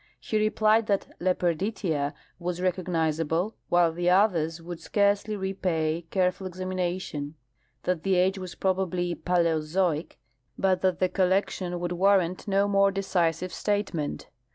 [0.19, 7.35] He replied that LepercUtia was recognizable, while the others would scarcely repay careful examination;
[7.83, 10.17] that the age was probably Paleozoic,
[10.57, 14.27] but that the collection would war rant no more decisive statement.